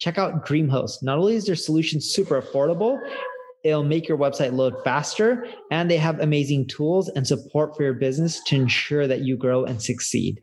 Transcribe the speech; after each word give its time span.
Check 0.00 0.16
out 0.16 0.46
DreamHost. 0.46 1.02
Not 1.02 1.18
only 1.18 1.34
is 1.34 1.44
their 1.44 1.54
solution 1.54 2.00
super 2.00 2.40
affordable, 2.40 2.98
it'll 3.64 3.84
make 3.84 4.08
your 4.08 4.16
website 4.16 4.54
load 4.54 4.74
faster, 4.82 5.46
and 5.70 5.90
they 5.90 5.98
have 5.98 6.18
amazing 6.20 6.68
tools 6.68 7.10
and 7.10 7.26
support 7.26 7.76
for 7.76 7.82
your 7.82 7.92
business 7.92 8.42
to 8.44 8.56
ensure 8.56 9.06
that 9.06 9.20
you 9.20 9.36
grow 9.36 9.64
and 9.64 9.82
succeed. 9.82 10.42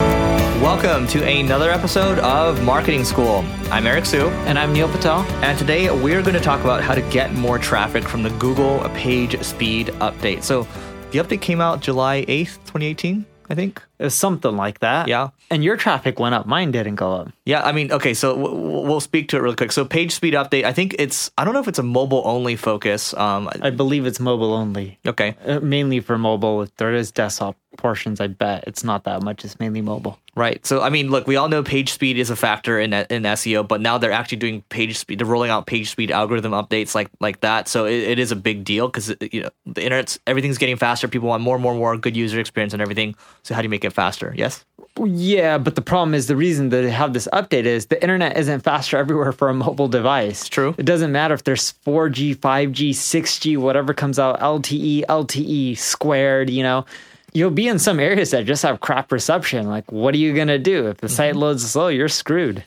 Welcome 0.00 1.06
to 1.08 1.24
another 1.24 1.70
episode 1.70 2.18
of 2.18 2.60
Marketing 2.64 3.04
School. 3.04 3.44
I'm 3.70 3.86
Eric 3.86 4.04
Siu. 4.04 4.26
And 4.48 4.58
I'm 4.58 4.72
Neil 4.72 4.88
Patel. 4.88 5.20
And 5.44 5.56
today 5.56 5.88
we're 5.92 6.20
going 6.20 6.34
to 6.34 6.40
talk 6.40 6.60
about 6.62 6.82
how 6.82 6.96
to 6.96 7.02
get 7.02 7.32
more 7.34 7.60
traffic 7.60 8.02
from 8.02 8.24
the 8.24 8.30
Google 8.30 8.80
Page 8.94 9.40
Speed 9.44 9.86
Update. 10.00 10.42
So 10.42 10.66
the 11.12 11.20
update 11.20 11.40
came 11.40 11.60
out 11.60 11.80
July 11.80 12.24
8th, 12.24 12.56
2018, 12.64 13.24
I 13.50 13.54
think. 13.54 13.82
It 13.98 14.04
was 14.04 14.14
something 14.14 14.56
like 14.56 14.80
that. 14.80 15.08
Yeah. 15.08 15.30
And 15.50 15.64
your 15.64 15.76
traffic 15.76 16.18
went 16.18 16.34
up. 16.34 16.46
Mine 16.46 16.70
didn't 16.70 16.96
go 16.96 17.12
up. 17.14 17.32
Yeah, 17.44 17.62
I 17.64 17.72
mean, 17.72 17.90
okay, 17.92 18.14
so 18.14 18.36
w- 18.36 18.54
we'll 18.86 19.00
speak 19.00 19.28
to 19.30 19.36
it 19.36 19.40
really 19.40 19.56
quick. 19.56 19.72
So 19.72 19.84
page 19.84 20.12
speed 20.12 20.34
update, 20.34 20.64
I 20.64 20.72
think 20.72 20.94
it's 20.98 21.30
I 21.38 21.44
don't 21.44 21.54
know 21.54 21.60
if 21.60 21.68
it's 21.68 21.78
a 21.78 21.82
mobile 21.82 22.22
only 22.24 22.56
focus. 22.56 23.14
Um, 23.14 23.48
I 23.62 23.70
believe 23.70 24.06
it's 24.06 24.20
mobile 24.20 24.52
only. 24.52 24.98
Okay. 25.06 25.36
Uh, 25.46 25.60
mainly 25.60 26.00
for 26.00 26.18
mobile. 26.18 26.66
There 26.76 26.94
is 26.94 27.10
desktop 27.10 27.56
portions. 27.78 28.20
I 28.20 28.26
bet 28.26 28.64
it's 28.66 28.84
not 28.84 29.04
that 29.04 29.22
much. 29.22 29.44
It's 29.44 29.58
mainly 29.58 29.80
mobile. 29.80 30.18
Right. 30.34 30.64
So 30.66 30.82
I 30.82 30.90
mean, 30.90 31.10
look, 31.10 31.26
we 31.26 31.36
all 31.36 31.48
know 31.48 31.62
page 31.62 31.92
speed 31.92 32.18
is 32.18 32.28
a 32.28 32.36
factor 32.36 32.78
in 32.78 32.92
in 32.92 33.22
SEO, 33.22 33.66
but 33.66 33.80
now 33.80 33.96
they're 33.96 34.12
actually 34.12 34.38
doing 34.38 34.62
page 34.68 34.98
speed. 34.98 35.18
They're 35.18 35.26
rolling 35.26 35.50
out 35.50 35.66
page 35.66 35.90
speed 35.90 36.10
algorithm 36.10 36.52
updates 36.52 36.94
like 36.94 37.08
like 37.20 37.40
that. 37.40 37.66
So 37.68 37.86
it, 37.86 38.02
it 38.02 38.18
is 38.18 38.30
a 38.30 38.36
big 38.36 38.64
deal 38.64 38.88
because 38.88 39.14
you 39.32 39.42
know 39.42 39.50
the 39.64 39.82
internet's 39.82 40.18
everything's 40.26 40.58
getting 40.58 40.76
faster. 40.76 41.08
People 41.08 41.28
want 41.28 41.42
more 41.42 41.56
and 41.56 41.62
more 41.62 41.72
and 41.72 41.80
more 41.80 41.96
good 41.96 42.16
user 42.16 42.38
experience 42.38 42.74
and 42.74 42.82
everything. 42.82 43.14
So 43.42 43.54
how 43.54 43.62
do 43.62 43.66
you 43.66 43.70
make 43.70 43.84
it 43.84 43.92
faster? 43.92 44.34
Yes. 44.36 44.64
Yeah, 45.04 45.58
but 45.58 45.74
the 45.74 45.82
problem 45.82 46.14
is 46.14 46.26
the 46.26 46.36
reason 46.36 46.70
that 46.70 46.82
they 46.82 46.90
have 46.90 47.12
this 47.12 47.28
update 47.32 47.64
is 47.64 47.86
the 47.86 48.00
internet 48.02 48.36
isn't 48.36 48.60
faster 48.60 48.96
everywhere 48.96 49.32
for 49.32 49.48
a 49.48 49.54
mobile 49.54 49.88
device. 49.88 50.40
It's 50.40 50.48
true. 50.48 50.74
It 50.78 50.86
doesn't 50.86 51.12
matter 51.12 51.34
if 51.34 51.44
there's 51.44 51.74
4G, 51.84 52.36
5G, 52.36 52.90
6G, 52.90 53.56
whatever 53.58 53.94
comes 53.94 54.18
out, 54.18 54.40
LTE, 54.40 55.04
LTE 55.06 55.78
squared, 55.78 56.50
you 56.50 56.62
know. 56.62 56.84
You'll 57.32 57.50
be 57.50 57.68
in 57.68 57.78
some 57.78 58.00
areas 58.00 58.30
that 58.30 58.46
just 58.46 58.62
have 58.62 58.80
crap 58.80 59.12
reception. 59.12 59.66
Like, 59.66 59.90
what 59.92 60.14
are 60.14 60.18
you 60.18 60.34
going 60.34 60.48
to 60.48 60.58
do? 60.58 60.88
If 60.88 60.98
the 60.98 61.06
mm-hmm. 61.06 61.16
site 61.16 61.36
loads 61.36 61.68
slow, 61.68 61.88
you're 61.88 62.08
screwed. 62.08 62.64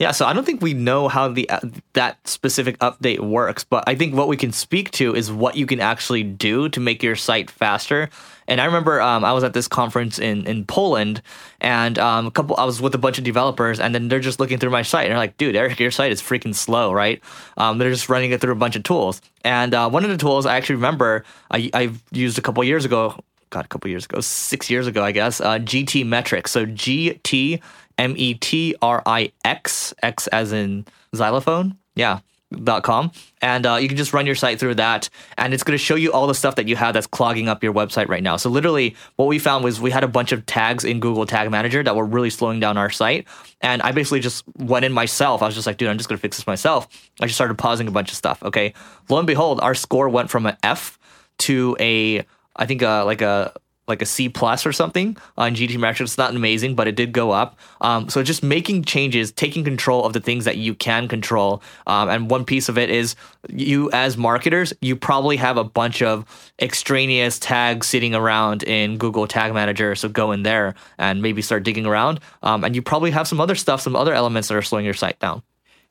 Yeah, 0.00 0.10
so 0.10 0.26
I 0.26 0.32
don't 0.32 0.44
think 0.44 0.60
we 0.60 0.74
know 0.74 1.06
how 1.06 1.28
the 1.28 1.48
uh, 1.48 1.60
that 1.92 2.18
specific 2.26 2.76
update 2.80 3.20
works, 3.20 3.62
but 3.62 3.84
I 3.86 3.94
think 3.94 4.12
what 4.16 4.26
we 4.26 4.36
can 4.36 4.50
speak 4.50 4.90
to 4.92 5.14
is 5.14 5.30
what 5.30 5.56
you 5.56 5.66
can 5.66 5.80
actually 5.80 6.24
do 6.24 6.68
to 6.70 6.80
make 6.80 7.00
your 7.00 7.14
site 7.14 7.48
faster. 7.48 8.10
And 8.48 8.60
I 8.60 8.64
remember 8.64 9.00
um, 9.00 9.24
I 9.24 9.32
was 9.32 9.44
at 9.44 9.52
this 9.52 9.68
conference 9.68 10.18
in 10.18 10.48
in 10.48 10.64
Poland, 10.64 11.22
and 11.60 11.96
um, 12.00 12.26
a 12.26 12.32
couple 12.32 12.56
I 12.58 12.64
was 12.64 12.82
with 12.82 12.96
a 12.96 12.98
bunch 12.98 13.18
of 13.18 13.24
developers, 13.24 13.78
and 13.78 13.94
then 13.94 14.08
they're 14.08 14.18
just 14.18 14.40
looking 14.40 14.58
through 14.58 14.70
my 14.70 14.82
site, 14.82 15.04
and 15.04 15.12
they're 15.12 15.18
like, 15.18 15.36
"Dude, 15.36 15.54
Eric, 15.54 15.78
your 15.78 15.92
site 15.92 16.10
is 16.10 16.20
freaking 16.20 16.56
slow, 16.56 16.92
right?" 16.92 17.22
Um, 17.56 17.78
they're 17.78 17.90
just 17.90 18.08
running 18.08 18.32
it 18.32 18.40
through 18.40 18.52
a 18.52 18.56
bunch 18.56 18.74
of 18.74 18.82
tools, 18.82 19.22
and 19.44 19.72
uh, 19.74 19.88
one 19.88 20.02
of 20.02 20.10
the 20.10 20.18
tools 20.18 20.44
I 20.44 20.56
actually 20.56 20.76
remember 20.76 21.24
I 21.52 21.70
I 21.72 21.92
used 22.10 22.36
a 22.36 22.42
couple 22.42 22.64
years 22.64 22.84
ago. 22.84 23.16
God, 23.54 23.64
a 23.64 23.68
couple 23.68 23.88
years 23.88 24.04
ago, 24.04 24.20
six 24.20 24.68
years 24.68 24.88
ago, 24.88 25.04
I 25.04 25.12
guess. 25.12 25.40
Uh, 25.40 25.58
GTmetrix. 25.58 26.48
So 26.48 26.66
GT 26.66 27.62
M 27.96 28.14
E 28.16 28.34
T 28.34 28.74
R 28.82 29.02
I 29.06 29.32
X, 29.44 29.94
X 30.02 30.26
as 30.28 30.52
in 30.52 30.86
xylophone. 31.14 31.78
Yeah. 31.94 32.20
Dot 32.52 32.84
com 32.84 33.10
and 33.42 33.66
uh, 33.66 33.76
you 33.76 33.88
can 33.88 33.96
just 33.96 34.12
run 34.12 34.26
your 34.26 34.36
site 34.36 34.60
through 34.60 34.76
that 34.76 35.08
and 35.36 35.52
it's 35.52 35.64
going 35.64 35.76
to 35.76 35.82
show 35.82 35.96
you 35.96 36.12
all 36.12 36.28
the 36.28 36.36
stuff 36.36 36.54
that 36.54 36.68
you 36.68 36.76
have 36.76 36.94
that's 36.94 37.06
clogging 37.06 37.48
up 37.48 37.64
your 37.64 37.72
website 37.74 38.06
right 38.06 38.22
now 38.22 38.36
so 38.36 38.48
literally 38.48 38.94
what 39.16 39.26
we 39.26 39.40
found 39.40 39.64
was 39.64 39.80
we 39.80 39.90
had 39.90 40.04
a 40.04 40.08
bunch 40.08 40.30
of 40.30 40.46
tags 40.46 40.84
in 40.84 41.00
google 41.00 41.26
tag 41.26 41.50
manager 41.50 41.82
that 41.82 41.96
were 41.96 42.04
really 42.04 42.30
slowing 42.30 42.60
down 42.60 42.76
our 42.76 42.90
site 42.90 43.26
and 43.60 43.82
i 43.82 43.90
basically 43.90 44.20
just 44.20 44.44
went 44.58 44.84
in 44.84 44.92
myself 44.92 45.42
i 45.42 45.46
was 45.46 45.54
just 45.56 45.66
like 45.66 45.78
dude 45.78 45.88
i'm 45.88 45.98
just 45.98 46.08
going 46.08 46.16
to 46.16 46.22
fix 46.22 46.36
this 46.36 46.46
myself 46.46 46.86
i 47.20 47.26
just 47.26 47.34
started 47.34 47.58
pausing 47.58 47.88
a 47.88 47.90
bunch 47.90 48.10
of 48.10 48.16
stuff 48.16 48.40
okay 48.44 48.72
lo 49.08 49.18
and 49.18 49.26
behold 49.26 49.58
our 49.60 49.74
score 49.74 50.08
went 50.08 50.30
from 50.30 50.46
an 50.46 50.56
f 50.62 50.96
to 51.38 51.76
a 51.80 52.24
i 52.56 52.66
think 52.66 52.82
uh, 52.82 53.04
like 53.04 53.22
a 53.22 53.52
like 53.86 54.00
a 54.00 54.06
C 54.06 54.28
plus 54.28 54.64
or 54.64 54.72
something 54.72 55.16
on 55.36 55.54
GTmetrix. 55.54 56.00
It's 56.00 56.18
not 56.18 56.34
amazing, 56.34 56.74
but 56.74 56.88
it 56.88 56.96
did 56.96 57.12
go 57.12 57.30
up. 57.30 57.58
Um, 57.80 58.08
so 58.08 58.22
just 58.22 58.42
making 58.42 58.84
changes, 58.84 59.30
taking 59.32 59.64
control 59.64 60.04
of 60.04 60.12
the 60.12 60.20
things 60.20 60.46
that 60.46 60.56
you 60.56 60.74
can 60.74 61.06
control. 61.08 61.62
Um, 61.86 62.08
and 62.08 62.30
one 62.30 62.44
piece 62.44 62.68
of 62.68 62.78
it 62.78 62.90
is 62.90 63.14
you 63.48 63.90
as 63.92 64.16
marketers, 64.16 64.72
you 64.80 64.96
probably 64.96 65.36
have 65.36 65.56
a 65.56 65.64
bunch 65.64 66.00
of 66.02 66.24
extraneous 66.60 67.38
tags 67.38 67.86
sitting 67.86 68.14
around 68.14 68.62
in 68.62 68.96
Google 68.96 69.26
Tag 69.26 69.52
Manager. 69.52 69.94
So 69.94 70.08
go 70.08 70.32
in 70.32 70.42
there 70.42 70.74
and 70.98 71.20
maybe 71.20 71.42
start 71.42 71.62
digging 71.62 71.86
around. 71.86 72.20
Um, 72.42 72.64
and 72.64 72.74
you 72.74 72.82
probably 72.82 73.10
have 73.10 73.28
some 73.28 73.40
other 73.40 73.54
stuff, 73.54 73.82
some 73.82 73.96
other 73.96 74.14
elements 74.14 74.48
that 74.48 74.56
are 74.56 74.62
slowing 74.62 74.84
your 74.84 74.94
site 74.94 75.18
down. 75.18 75.42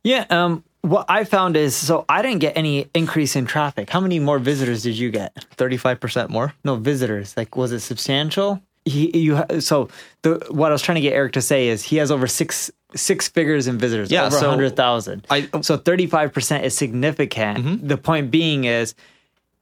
Yeah. 0.04 0.26
Um, 0.30 0.64
what 0.84 1.06
I 1.10 1.24
found 1.24 1.56
is 1.56 1.76
so 1.76 2.06
I 2.08 2.22
didn't 2.22 2.40
get 2.40 2.56
any 2.58 2.88
increase 2.94 3.36
in 3.36 3.46
traffic. 3.46 3.90
How 3.90 4.00
many 4.00 4.20
more 4.20 4.38
visitors 4.38 4.84
did 4.84 4.98
you 4.98 5.10
get? 5.10 5.34
35% 5.56 6.30
more? 6.30 6.54
No, 6.64 6.76
visitors. 6.76 7.36
Like 7.36 7.56
was 7.56 7.72
it 7.72 7.80
substantial? 7.80 8.62
He 8.86 9.18
you 9.18 9.44
so 9.62 9.90
the 10.24 10.46
what 10.52 10.72
I 10.72 10.74
was 10.74 10.82
trying 10.82 10.96
to 10.96 11.02
get 11.02 11.14
Eric 11.14 11.34
to 11.34 11.42
say 11.42 11.70
is 11.70 11.84
he 11.84 11.98
has 11.98 12.12
over 12.12 12.28
6 12.28 12.72
six 12.96 13.28
figures 13.28 13.66
in 13.68 13.78
visitors, 13.78 14.12
yeah, 14.12 14.26
over 14.26 14.38
so 14.38 14.50
100,000. 14.50 15.26
So 15.62 15.78
35% 15.78 16.64
is 16.64 16.78
significant. 16.78 17.58
Mm-hmm. 17.60 17.88
The 17.88 17.98
point 17.98 18.30
being 18.30 18.66
is 18.66 18.94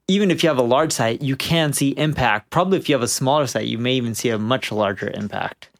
even 0.08 0.30
if 0.30 0.42
you 0.42 0.48
have 0.48 0.58
a 0.58 0.62
large 0.62 0.92
site, 0.92 1.22
you 1.22 1.36
can 1.36 1.72
see 1.72 1.90
impact. 1.90 2.50
Probably 2.50 2.78
if 2.78 2.88
you 2.88 2.94
have 2.94 3.02
a 3.02 3.08
smaller 3.08 3.46
site, 3.46 3.66
you 3.66 3.78
may 3.78 3.94
even 3.94 4.14
see 4.14 4.28
a 4.28 4.38
much 4.38 4.72
larger 4.72 5.10
impact. 5.14 5.70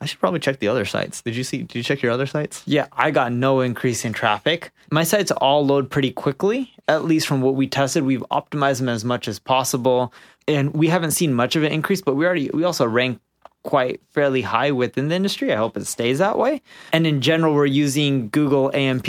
I 0.00 0.06
should 0.06 0.20
probably 0.20 0.40
check 0.40 0.58
the 0.58 0.68
other 0.68 0.84
sites. 0.84 1.22
Did 1.22 1.36
you 1.36 1.44
see? 1.44 1.58
Did 1.58 1.74
you 1.74 1.82
check 1.82 2.02
your 2.02 2.12
other 2.12 2.26
sites? 2.26 2.62
Yeah, 2.66 2.86
I 2.92 3.10
got 3.10 3.32
no 3.32 3.60
increase 3.60 4.04
in 4.04 4.12
traffic. 4.12 4.70
My 4.90 5.04
sites 5.04 5.30
all 5.30 5.64
load 5.64 5.90
pretty 5.90 6.10
quickly, 6.10 6.72
at 6.86 7.04
least 7.04 7.26
from 7.26 7.40
what 7.40 7.54
we 7.54 7.66
tested. 7.66 8.02
We've 8.02 8.24
optimized 8.30 8.78
them 8.78 8.88
as 8.90 9.04
much 9.04 9.26
as 9.26 9.38
possible, 9.38 10.12
and 10.46 10.74
we 10.74 10.88
haven't 10.88 11.12
seen 11.12 11.32
much 11.32 11.56
of 11.56 11.62
an 11.62 11.72
increase. 11.72 12.02
But 12.02 12.14
we 12.14 12.26
already 12.26 12.50
we 12.52 12.64
also 12.64 12.86
rank 12.86 13.20
quite 13.62 14.00
fairly 14.12 14.42
high 14.42 14.70
within 14.70 15.08
the 15.08 15.14
industry. 15.14 15.52
I 15.52 15.56
hope 15.56 15.76
it 15.76 15.86
stays 15.86 16.18
that 16.18 16.38
way. 16.38 16.62
And 16.92 17.06
in 17.06 17.20
general, 17.20 17.54
we're 17.54 17.66
using 17.66 18.28
Google 18.28 18.70
AMP 18.74 19.08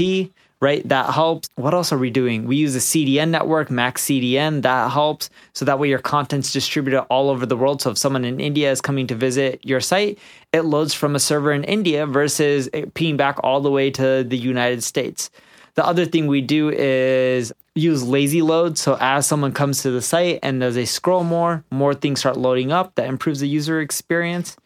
right? 0.62 0.88
That 0.88 1.13
helps. 1.13 1.50
What 1.56 1.73
else 1.73 1.91
are 1.91 1.97
we 1.97 2.09
doing? 2.09 2.45
We 2.45 2.56
use 2.56 2.75
a 2.75 2.79
CDN 2.79 3.29
network, 3.29 3.69
Max 3.69 4.06
CDN. 4.06 4.63
That 4.63 4.91
helps. 4.91 5.29
So 5.53 5.66
that 5.66 5.79
way 5.79 5.90
your 5.90 6.00
content's 6.00 6.51
distributed 6.51 7.03
all 7.03 7.29
over 7.29 7.45
the 7.45 7.57
world. 7.57 7.81
So 7.81 7.91
if 7.91 7.97
someone 7.97 8.25
in 8.25 8.40
India 8.40 8.72
is 8.72 8.81
coming 8.81 9.07
to 9.07 9.16
visit 9.16 9.59
your 9.63 9.79
site, 9.79 10.17
it 10.53 10.62
loads 10.62 10.94
from 10.94 11.16
a 11.16 11.19
server 11.19 11.51
in 11.51 11.63
India 11.63 12.06
versus 12.06 12.69
it 12.73 12.94
peeing 12.94 13.17
back 13.17 13.38
all 13.44 13.62
the 13.62 13.72
way 13.72 13.91
to 13.91 14.23
the 14.23 14.38
United 14.38 14.84
States. 14.84 15.29
The 15.75 15.85
other 15.85 16.06
thing 16.06 16.25
we 16.25 16.41
do 16.41 16.69
is 16.69 17.53
use 17.75 18.03
lazy 18.03 18.41
load. 18.41 18.79
So 18.79 18.97
as 19.00 19.28
someone 19.28 19.51
comes 19.51 19.84
to 19.84 19.91
the 19.91 20.01
site 20.01 20.40
and 20.41 20.63
as 20.63 20.73
they 20.73 20.85
scroll 20.85 21.23
more, 21.23 21.63
more 21.69 21.94
things 21.94 22.19
start 22.19 22.35
loading 22.35 22.72
up. 22.72 22.96
That 22.96 23.07
improves 23.07 23.41
the 23.41 23.47
user 23.47 23.79
experience 23.79 24.57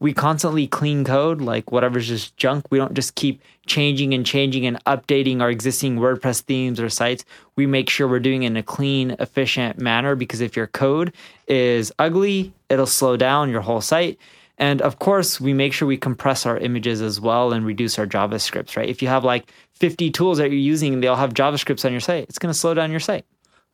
we 0.00 0.12
constantly 0.12 0.66
clean 0.66 1.04
code, 1.04 1.40
like 1.40 1.72
whatever's 1.72 2.08
just 2.08 2.36
junk. 2.36 2.66
We 2.70 2.78
don't 2.78 2.94
just 2.94 3.14
keep 3.14 3.40
changing 3.66 4.12
and 4.12 4.26
changing 4.26 4.66
and 4.66 4.82
updating 4.84 5.40
our 5.40 5.50
existing 5.50 5.96
WordPress 5.98 6.42
themes 6.42 6.80
or 6.80 6.88
sites. 6.90 7.24
We 7.56 7.66
make 7.66 7.88
sure 7.88 8.08
we're 8.08 8.20
doing 8.20 8.42
it 8.42 8.48
in 8.48 8.56
a 8.56 8.62
clean, 8.62 9.12
efficient 9.18 9.78
manner 9.78 10.14
because 10.14 10.40
if 10.40 10.56
your 10.56 10.66
code 10.66 11.14
is 11.46 11.92
ugly, 11.98 12.52
it'll 12.68 12.86
slow 12.86 13.16
down 13.16 13.50
your 13.50 13.60
whole 13.60 13.80
site. 13.80 14.18
And 14.58 14.82
of 14.82 14.98
course, 14.98 15.40
we 15.40 15.52
make 15.52 15.72
sure 15.72 15.88
we 15.88 15.96
compress 15.96 16.46
our 16.46 16.58
images 16.58 17.00
as 17.00 17.20
well 17.20 17.52
and 17.52 17.66
reduce 17.66 17.98
our 17.98 18.06
JavaScripts, 18.06 18.76
right? 18.76 18.88
If 18.88 19.02
you 19.02 19.08
have 19.08 19.24
like 19.24 19.52
50 19.74 20.10
tools 20.10 20.38
that 20.38 20.50
you're 20.50 20.58
using 20.58 20.94
and 20.94 21.02
they 21.02 21.08
all 21.08 21.16
have 21.16 21.34
JavaScripts 21.34 21.84
on 21.84 21.92
your 21.92 22.00
site, 22.00 22.24
it's 22.28 22.38
going 22.38 22.52
to 22.52 22.58
slow 22.58 22.74
down 22.74 22.90
your 22.90 23.00
site. 23.00 23.24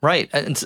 Right. 0.02 0.30
And 0.32 0.62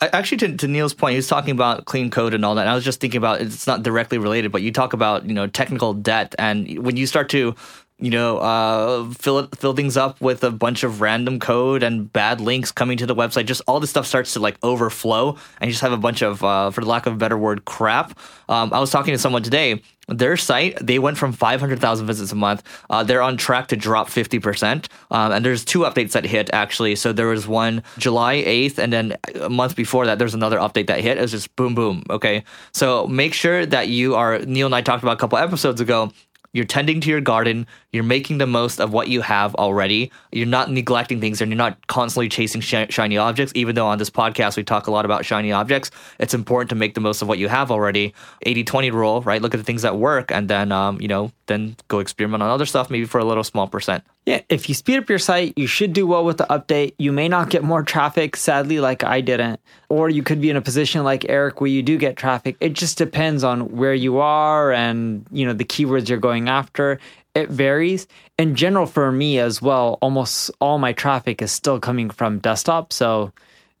actually 0.00 0.38
to, 0.38 0.56
to, 0.56 0.68
neil's 0.68 0.94
point 0.94 1.12
he 1.12 1.16
was 1.16 1.28
talking 1.28 1.52
about 1.52 1.84
clean 1.84 2.10
code 2.10 2.34
and 2.34 2.44
all 2.44 2.54
that 2.54 2.62
and 2.62 2.70
i 2.70 2.74
was 2.74 2.84
just 2.84 3.00
thinking 3.00 3.18
about 3.18 3.40
it's 3.40 3.66
not 3.66 3.82
directly 3.82 4.18
related 4.18 4.52
but 4.52 4.62
you 4.62 4.72
talk 4.72 4.92
about 4.92 5.24
you 5.26 5.34
know 5.34 5.46
technical 5.46 5.94
debt 5.94 6.34
and 6.38 6.78
when 6.84 6.96
you 6.96 7.06
start 7.06 7.28
to 7.28 7.54
you 7.98 8.10
know, 8.10 8.38
uh, 8.38 9.08
fill 9.12 9.38
it, 9.38 9.56
fill 9.56 9.72
things 9.72 9.96
up 9.96 10.20
with 10.20 10.42
a 10.42 10.50
bunch 10.50 10.82
of 10.82 11.00
random 11.00 11.38
code 11.38 11.84
and 11.84 12.12
bad 12.12 12.40
links 12.40 12.72
coming 12.72 12.98
to 12.98 13.06
the 13.06 13.14
website. 13.14 13.46
Just 13.46 13.62
all 13.68 13.78
this 13.78 13.90
stuff 13.90 14.06
starts 14.06 14.32
to 14.32 14.40
like 14.40 14.58
overflow, 14.64 15.36
and 15.60 15.68
you 15.68 15.72
just 15.72 15.82
have 15.82 15.92
a 15.92 15.96
bunch 15.96 16.20
of, 16.20 16.42
uh, 16.42 16.70
for 16.70 16.80
the 16.80 16.88
lack 16.88 17.06
of 17.06 17.12
a 17.12 17.16
better 17.16 17.38
word, 17.38 17.64
crap. 17.64 18.18
Um, 18.48 18.72
I 18.72 18.80
was 18.80 18.90
talking 18.90 19.12
to 19.14 19.18
someone 19.18 19.42
today. 19.42 19.80
Their 20.08 20.36
site, 20.36 20.76
they 20.84 20.98
went 20.98 21.16
from 21.16 21.32
500,000 21.32 22.06
visits 22.06 22.30
a 22.30 22.34
month. 22.34 22.62
Uh, 22.90 23.04
they're 23.04 23.22
on 23.22 23.36
track 23.38 23.68
to 23.68 23.76
drop 23.76 24.08
50%. 24.08 24.86
Um, 25.10 25.32
and 25.32 25.44
there's 25.44 25.64
two 25.64 25.80
updates 25.80 26.12
that 26.12 26.26
hit 26.26 26.50
actually. 26.52 26.96
So 26.96 27.12
there 27.12 27.28
was 27.28 27.46
one 27.46 27.82
July 27.96 28.42
8th, 28.42 28.78
and 28.78 28.92
then 28.92 29.16
a 29.40 29.48
month 29.48 29.76
before 29.76 30.04
that, 30.06 30.18
there's 30.18 30.34
another 30.34 30.58
update 30.58 30.88
that 30.88 31.00
hit. 31.00 31.16
It 31.16 31.22
was 31.22 31.30
just 31.30 31.54
boom, 31.56 31.74
boom. 31.74 32.02
Okay. 32.10 32.44
So 32.72 33.06
make 33.06 33.32
sure 33.32 33.64
that 33.64 33.88
you 33.88 34.14
are, 34.14 34.40
Neil 34.40 34.66
and 34.66 34.74
I 34.74 34.82
talked 34.82 35.02
about 35.02 35.12
a 35.12 35.20
couple 35.20 35.38
episodes 35.38 35.80
ago, 35.80 36.12
you're 36.54 36.64
tending 36.64 37.00
to 37.02 37.10
your 37.10 37.20
garden, 37.20 37.66
you're 37.92 38.04
making 38.04 38.38
the 38.38 38.46
most 38.46 38.80
of 38.80 38.92
what 38.92 39.08
you 39.08 39.20
have 39.20 39.54
already. 39.56 40.10
You're 40.32 40.46
not 40.46 40.70
neglecting 40.70 41.20
things 41.20 41.42
and 41.42 41.50
you're 41.50 41.58
not 41.58 41.84
constantly 41.88 42.28
chasing 42.28 42.60
sh- 42.60 42.86
shiny 42.88 43.18
objects. 43.18 43.52
Even 43.56 43.74
though 43.74 43.88
on 43.88 43.98
this 43.98 44.08
podcast 44.08 44.56
we 44.56 44.62
talk 44.62 44.86
a 44.86 44.90
lot 44.92 45.04
about 45.04 45.26
shiny 45.26 45.50
objects, 45.50 45.90
it's 46.18 46.32
important 46.32 46.70
to 46.70 46.76
make 46.76 46.94
the 46.94 47.00
most 47.00 47.20
of 47.20 47.28
what 47.28 47.38
you 47.38 47.48
have 47.48 47.70
already. 47.72 48.14
80 48.42 48.64
20 48.64 48.90
rule, 48.92 49.20
right? 49.22 49.42
Look 49.42 49.52
at 49.52 49.58
the 49.58 49.64
things 49.64 49.82
that 49.82 49.96
work 49.96 50.30
and 50.30 50.48
then, 50.48 50.70
um, 50.72 51.00
you 51.00 51.08
know, 51.08 51.32
then 51.46 51.76
go 51.88 51.98
experiment 51.98 52.42
on 52.42 52.48
other 52.48 52.66
stuff, 52.66 52.88
maybe 52.88 53.04
for 53.04 53.18
a 53.18 53.24
little 53.24 53.44
small 53.44 53.66
percent. 53.66 54.04
Yeah, 54.26 54.40
if 54.48 54.70
you 54.70 54.74
speed 54.74 54.96
up 54.96 55.10
your 55.10 55.18
site, 55.18 55.52
you 55.54 55.66
should 55.66 55.92
do 55.92 56.06
well 56.06 56.24
with 56.24 56.38
the 56.38 56.46
update. 56.48 56.94
You 56.98 57.12
may 57.12 57.28
not 57.28 57.50
get 57.50 57.62
more 57.62 57.82
traffic, 57.82 58.36
sadly, 58.36 58.80
like 58.80 59.04
I 59.04 59.20
didn't. 59.20 59.60
Or 59.90 60.08
you 60.08 60.22
could 60.22 60.40
be 60.40 60.48
in 60.48 60.56
a 60.56 60.62
position 60.62 61.04
like 61.04 61.26
Eric 61.28 61.60
where 61.60 61.68
you 61.68 61.82
do 61.82 61.98
get 61.98 62.16
traffic. 62.16 62.56
It 62.58 62.72
just 62.72 62.96
depends 62.96 63.44
on 63.44 63.76
where 63.76 63.92
you 63.92 64.18
are 64.18 64.72
and, 64.72 65.26
you 65.30 65.44
know, 65.44 65.52
the 65.52 65.64
keywords 65.64 66.08
you're 66.08 66.16
going 66.16 66.48
after. 66.48 66.98
It 67.34 67.50
varies. 67.50 68.06
In 68.38 68.54
general, 68.54 68.86
for 68.86 69.12
me 69.12 69.38
as 69.38 69.60
well, 69.60 69.98
almost 70.00 70.50
all 70.58 70.78
my 70.78 70.94
traffic 70.94 71.42
is 71.42 71.52
still 71.52 71.78
coming 71.78 72.08
from 72.08 72.38
desktop. 72.38 72.94
So, 72.94 73.30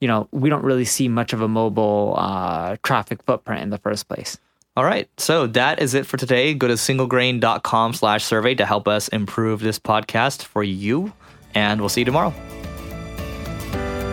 you 0.00 0.08
know, 0.08 0.28
we 0.30 0.50
don't 0.50 0.64
really 0.64 0.84
see 0.84 1.08
much 1.08 1.32
of 1.32 1.40
a 1.40 1.48
mobile 1.48 2.16
uh, 2.18 2.76
traffic 2.82 3.22
footprint 3.22 3.62
in 3.62 3.70
the 3.70 3.78
first 3.78 4.08
place. 4.08 4.36
All 4.76 4.84
right. 4.84 5.08
So 5.18 5.46
that 5.48 5.80
is 5.80 5.94
it 5.94 6.06
for 6.06 6.16
today. 6.16 6.54
Go 6.54 6.66
to 6.66 6.74
singlegrain.com 6.74 7.94
slash 7.94 8.24
survey 8.24 8.54
to 8.56 8.66
help 8.66 8.88
us 8.88 9.08
improve 9.08 9.60
this 9.60 9.78
podcast 9.78 10.42
for 10.42 10.64
you. 10.64 11.12
And 11.54 11.80
we'll 11.80 11.88
see 11.88 12.00
you 12.00 12.04
tomorrow. 12.06 12.34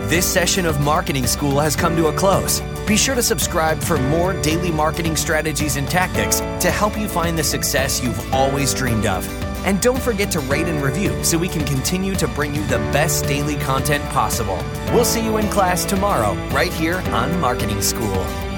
This 0.08 0.26
session 0.26 0.66
of 0.66 0.80
Marketing 0.82 1.26
School 1.26 1.60
has 1.60 1.76
come 1.76 1.96
to 1.96 2.08
a 2.08 2.14
close. 2.14 2.62
Be 2.86 2.98
sure 2.98 3.16
to 3.16 3.24
subscribe 3.24 3.80
for 3.80 3.98
more 3.98 4.34
daily 4.42 4.70
marketing 4.70 5.16
strategies 5.16 5.78
and 5.78 5.88
tactics 5.88 6.42
to 6.60 6.70
help 6.70 6.98
you 6.98 7.08
find 7.08 7.40
the 7.40 7.44
success 7.44 8.04
you've 8.04 8.34
always 8.34 8.74
dreamed 8.74 9.06
of. 9.06 9.26
And 9.66 9.82
don't 9.82 10.02
forget 10.02 10.30
to 10.32 10.40
rate 10.42 10.68
and 10.68 10.82
review 10.82 11.24
so 11.24 11.38
we 11.38 11.48
can 11.48 11.66
continue 11.66 12.14
to 12.16 12.28
bring 12.28 12.54
you 12.54 12.66
the 12.68 12.80
best 12.92 13.26
daily 13.26 13.56
content 13.56 14.04
possible. 14.10 14.60
We'll 14.94 15.06
see 15.06 15.24
you 15.24 15.38
in 15.38 15.48
class 15.48 15.86
tomorrow, 15.86 16.34
right 16.50 16.74
here 16.74 16.98
on 17.12 17.40
Marketing 17.40 17.82
School. 17.82 18.51